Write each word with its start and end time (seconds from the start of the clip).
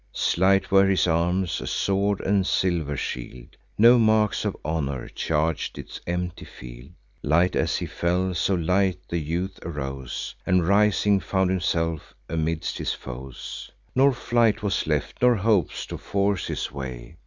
Slight 0.13 0.71
were 0.71 0.87
his 0.87 1.05
arms, 1.05 1.61
a 1.61 1.67
sword 1.67 2.21
and 2.21 2.43
silver 2.47 2.97
shield: 2.97 3.55
No 3.77 3.99
marks 3.99 4.45
of 4.45 4.57
honour 4.65 5.07
charg'd 5.09 5.77
its 5.77 6.01
empty 6.07 6.45
field. 6.45 6.93
Light 7.21 7.55
as 7.55 7.77
he 7.77 7.85
fell, 7.85 8.33
so 8.33 8.55
light 8.55 8.97
the 9.09 9.19
youth 9.19 9.59
arose, 9.61 10.33
And 10.43 10.67
rising, 10.67 11.19
found 11.19 11.51
himself 11.51 12.15
amidst 12.27 12.79
his 12.79 12.93
foes; 12.93 13.69
Nor 13.93 14.11
flight 14.11 14.63
was 14.63 14.87
left, 14.87 15.21
nor 15.21 15.35
hopes 15.35 15.85
to 15.85 15.99
force 15.99 16.47
his 16.47 16.71
way. 16.71 17.17